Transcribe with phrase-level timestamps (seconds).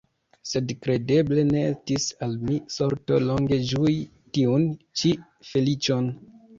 [0.51, 3.97] Sed kredeble ne estis al mi sorto longe ĝui
[4.41, 5.17] tiun ĉi
[5.55, 6.15] feliĉon.